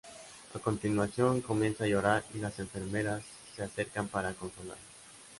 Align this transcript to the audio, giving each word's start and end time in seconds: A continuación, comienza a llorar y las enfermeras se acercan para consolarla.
A 0.55 0.57
continuación, 0.57 1.41
comienza 1.41 1.83
a 1.83 1.87
llorar 1.87 2.23
y 2.33 2.39
las 2.39 2.57
enfermeras 2.57 3.21
se 3.55 3.61
acercan 3.61 4.07
para 4.07 4.33
consolarla. 4.33 4.77